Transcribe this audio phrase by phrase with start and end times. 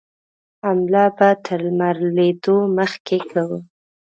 [0.65, 3.59] حمله به تر لمر لوېدو مخکې کوو.